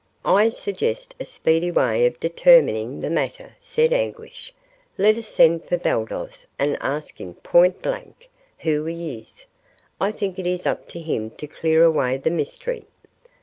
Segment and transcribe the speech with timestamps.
[0.25, 4.51] "I suggest a speedy way of determining the matter," said Anguish.
[4.97, 8.27] "Let us send for Baldos and ask him point blank
[8.61, 9.45] who he is.
[9.99, 12.85] I think it is up to him to clear away the mystery."